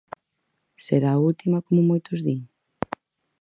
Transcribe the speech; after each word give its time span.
Será 0.85 1.09
a 1.15 1.21
última 1.29 1.63
como 1.65 1.87
moitos 1.89 2.19
din? 2.25 2.41